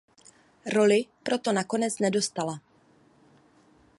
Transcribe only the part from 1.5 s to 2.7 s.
nakonec nedostala.